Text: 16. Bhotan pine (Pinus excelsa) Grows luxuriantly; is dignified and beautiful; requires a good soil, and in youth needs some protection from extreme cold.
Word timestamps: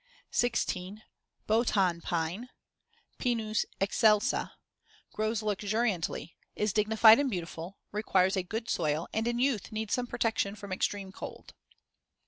16. 0.31 1.03
Bhotan 1.45 2.01
pine 2.01 2.49
(Pinus 3.19 3.67
excelsa) 3.79 4.53
Grows 5.13 5.43
luxuriantly; 5.43 6.35
is 6.55 6.73
dignified 6.73 7.19
and 7.19 7.29
beautiful; 7.29 7.77
requires 7.91 8.35
a 8.35 8.41
good 8.41 8.67
soil, 8.67 9.07
and 9.13 9.27
in 9.27 9.37
youth 9.37 9.71
needs 9.71 9.93
some 9.93 10.07
protection 10.07 10.55
from 10.55 10.73
extreme 10.73 11.11
cold. 11.11 11.53